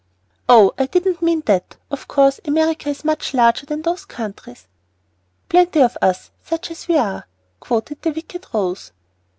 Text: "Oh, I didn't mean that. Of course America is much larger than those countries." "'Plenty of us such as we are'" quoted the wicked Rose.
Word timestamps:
"Oh, 0.49 0.71
I 0.79 0.87
didn't 0.87 1.21
mean 1.21 1.41
that. 1.45 1.75
Of 1.91 2.07
course 2.07 2.39
America 2.45 2.89
is 2.89 3.05
much 3.05 3.35
larger 3.35 3.67
than 3.67 3.83
those 3.83 4.03
countries." 4.05 4.67
"'Plenty 5.47 5.79
of 5.83 5.95
us 6.01 6.31
such 6.43 6.71
as 6.71 6.87
we 6.87 6.97
are'" 6.97 7.27
quoted 7.59 8.01
the 8.01 8.09
wicked 8.09 8.47
Rose. 8.51 8.93